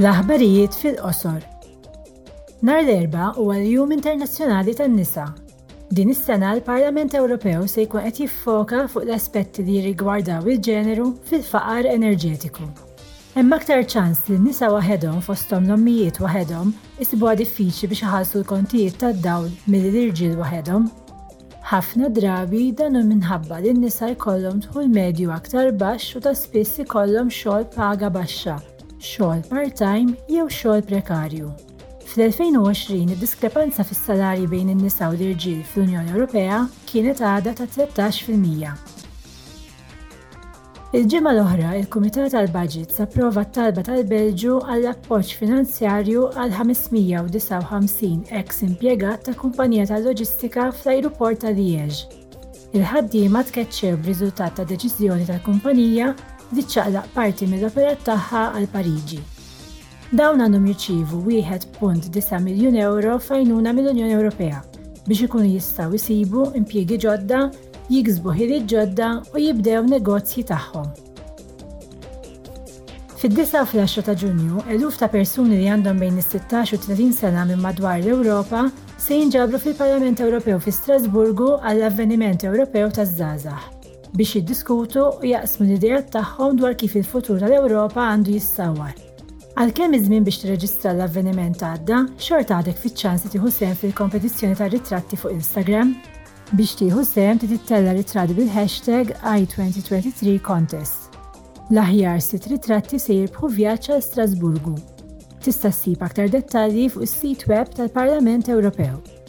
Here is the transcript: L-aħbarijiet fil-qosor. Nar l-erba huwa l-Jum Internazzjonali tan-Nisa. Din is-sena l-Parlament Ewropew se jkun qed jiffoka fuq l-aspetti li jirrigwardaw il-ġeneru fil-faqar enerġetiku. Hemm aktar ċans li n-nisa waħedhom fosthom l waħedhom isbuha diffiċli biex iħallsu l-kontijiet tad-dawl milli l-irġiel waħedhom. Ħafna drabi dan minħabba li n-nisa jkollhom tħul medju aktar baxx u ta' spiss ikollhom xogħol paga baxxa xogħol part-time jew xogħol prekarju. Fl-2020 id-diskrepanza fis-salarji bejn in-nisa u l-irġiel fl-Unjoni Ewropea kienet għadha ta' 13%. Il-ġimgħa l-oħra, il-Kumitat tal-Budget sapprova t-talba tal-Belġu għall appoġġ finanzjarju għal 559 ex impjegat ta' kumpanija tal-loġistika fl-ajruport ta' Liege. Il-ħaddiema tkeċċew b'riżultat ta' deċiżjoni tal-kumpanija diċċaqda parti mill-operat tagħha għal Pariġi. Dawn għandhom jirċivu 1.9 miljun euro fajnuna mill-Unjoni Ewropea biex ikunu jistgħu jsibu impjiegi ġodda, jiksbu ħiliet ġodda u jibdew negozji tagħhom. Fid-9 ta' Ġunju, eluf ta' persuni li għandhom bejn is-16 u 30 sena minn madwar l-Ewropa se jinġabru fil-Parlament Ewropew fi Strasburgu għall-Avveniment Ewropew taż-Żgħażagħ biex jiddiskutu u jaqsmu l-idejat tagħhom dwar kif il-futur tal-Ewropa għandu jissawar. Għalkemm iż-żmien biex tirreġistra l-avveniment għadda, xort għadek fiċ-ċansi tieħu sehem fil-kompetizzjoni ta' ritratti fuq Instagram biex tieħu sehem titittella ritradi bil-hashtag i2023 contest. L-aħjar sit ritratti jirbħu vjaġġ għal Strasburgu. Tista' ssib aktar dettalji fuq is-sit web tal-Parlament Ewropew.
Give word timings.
L-aħbarijiet 0.00 0.72
fil-qosor. 0.72 1.42
Nar 2.64 2.78
l-erba 2.80 3.26
huwa 3.36 3.58
l-Jum 3.58 3.90
Internazzjonali 3.92 4.72
tan-Nisa. 4.78 5.26
Din 5.92 6.08
is-sena 6.14 6.54
l-Parlament 6.56 7.12
Ewropew 7.12 7.66
se 7.68 7.84
jkun 7.84 8.00
qed 8.06 8.22
jiffoka 8.22 8.86
fuq 8.88 9.04
l-aspetti 9.04 9.60
li 9.66 9.74
jirrigwardaw 9.76 10.48
il-ġeneru 10.48 11.10
fil-faqar 11.28 11.90
enerġetiku. 11.92 12.70
Hemm 13.36 13.52
aktar 13.58 13.84
ċans 13.84 14.24
li 14.30 14.38
n-nisa 14.38 14.72
waħedhom 14.72 15.20
fosthom 15.28 15.68
l 15.68 15.76
waħedhom 16.24 16.72
isbuha 16.98 17.36
diffiċli 17.42 17.92
biex 17.92 18.06
iħallsu 18.08 18.40
l-kontijiet 18.40 18.96
tad-dawl 19.04 19.52
milli 19.66 19.92
l-irġiel 19.92 20.40
waħedhom. 20.40 20.88
Ħafna 21.68 22.08
drabi 22.16 22.72
dan 22.72 22.96
minħabba 23.12 23.60
li 23.60 23.76
n-nisa 23.76 24.08
jkollhom 24.16 24.64
tħul 24.70 24.88
medju 24.88 25.30
aktar 25.36 25.68
baxx 25.72 26.16
u 26.16 26.24
ta' 26.24 26.32
spiss 26.34 26.80
ikollhom 26.86 27.28
xogħol 27.28 27.68
paga 27.76 28.08
baxxa 28.10 28.56
xogħol 29.02 29.42
part-time 29.50 30.14
jew 30.30 30.44
xogħol 30.46 30.82
prekarju. 30.86 31.50
Fl-2020 32.12 33.12
id-diskrepanza 33.12 33.84
fis-salarji 33.88 34.46
bejn 34.52 34.72
in-nisa 34.74 35.08
u 35.10 35.16
l-irġiel 35.16 35.62
fl-Unjoni 35.72 36.12
Ewropea 36.12 36.58
kienet 36.90 37.22
għadha 37.24 37.54
ta' 37.62 37.66
13%. 37.66 38.72
Il-ġimgħa 40.92 41.30
l-oħra, 41.32 41.68
il-Kumitat 41.80 42.34
tal-Budget 42.34 42.92
sapprova 42.92 43.46
t-talba 43.48 43.82
tal-Belġu 43.86 44.58
għall 44.68 44.90
appoġġ 44.90 45.32
finanzjarju 45.40 46.26
għal 46.36 46.56
559 46.58 48.34
ex 48.38 48.60
impjegat 48.68 49.24
ta' 49.30 49.34
kumpanija 49.40 49.88
tal-loġistika 49.94 50.68
fl-ajruport 50.82 51.40
ta' 51.46 51.54
Liege. 51.56 52.04
Il-ħaddiema 52.76 53.40
tkeċċew 53.48 53.98
b'riżultat 54.04 54.60
ta' 54.60 54.68
deċiżjoni 54.68 55.26
tal-kumpanija 55.32 56.12
diċċaqda 56.54 57.02
parti 57.14 57.46
mill-operat 57.48 58.02
tagħha 58.04 58.40
għal 58.58 58.66
Pariġi. 58.72 59.20
Dawn 60.12 60.42
għandhom 60.44 60.66
jirċivu 60.68 61.20
1.9 61.40 62.40
miljun 62.44 62.76
euro 62.84 63.14
fajnuna 63.18 63.72
mill-Unjoni 63.72 64.16
Ewropea 64.18 64.58
biex 65.08 65.24
ikunu 65.26 65.48
jistgħu 65.56 65.98
jsibu 65.98 66.42
impjiegi 66.58 66.98
ġodda, 67.04 67.40
jiksbu 67.90 68.34
ħiliet 68.36 68.68
ġodda 68.70 69.08
u 69.32 69.40
jibdew 69.42 69.80
negozji 69.90 70.44
tagħhom. 70.50 70.92
Fid-9 73.18 74.04
ta' 74.04 74.14
Ġunju, 74.18 74.62
eluf 74.74 74.96
ta' 74.98 75.08
persuni 75.10 75.58
li 75.58 75.66
għandhom 75.70 75.98
bejn 76.02 76.22
is-16 76.22 76.76
u 76.76 76.80
30 76.86 77.12
sena 77.18 77.44
minn 77.46 77.62
madwar 77.62 77.98
l-Ewropa 78.02 78.68
se 78.98 79.18
jinġabru 79.18 79.60
fil-Parlament 79.62 80.22
Ewropew 80.26 80.58
fi 80.62 80.74
Strasburgu 80.74 81.54
għall-Avveniment 81.62 82.46
Ewropew 82.50 82.90
taż-Żgħażagħ 82.90 83.81
biex 84.14 84.34
jiddiskutu 84.36 85.00
u 85.22 85.24
jaqsmu 85.26 85.64
l-idejat 85.66 86.10
tagħhom 86.12 86.58
dwar 86.60 86.74
kif 86.80 86.98
il-futur 87.00 87.40
tal-Ewropa 87.40 88.04
għandu 88.12 88.34
jissawar. 88.36 88.94
Għalkemm 89.56 89.96
iż-żmien 89.98 90.24
biex 90.26 90.42
tirreġistra 90.42 90.92
l-avveniment 90.94 91.60
għadda, 91.64 92.00
xort 92.20 92.52
għadek 92.52 92.78
fiċ-ċansi 92.82 93.30
tieħu 93.34 93.52
sehem 93.52 93.78
fil-kompetizzjoni 93.82 94.58
ta' 94.60 94.68
ritratti 94.72 95.16
fuq 95.20 95.34
Instagram 95.38 95.94
biex 96.58 96.74
tieħu 96.82 97.04
sehem 97.08 97.40
titittella 97.40 97.94
ritradi 97.96 98.36
bil-hashtag 98.36 99.14
i2023 99.32 100.36
contest. 100.44 101.08
L-aħjar 101.72 102.20
sit 102.20 102.50
ritratti 102.52 103.00
jirbħu 103.00 103.52
vjaġġ 103.56 103.94
għal 103.96 104.04
Strasburgu. 104.08 104.76
Tista' 105.42 105.72
ssib 105.72 106.04
aktar 106.06 106.28
dettalji 106.30 106.90
fuq 106.92 107.08
is-sit 107.08 107.48
web 107.48 107.72
tal-Parlament 107.76 108.52
Ewropew. 108.52 109.21